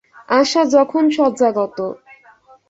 আশা 0.31 0.61
তখন 0.73 1.03
শয্যাগত। 1.09 1.77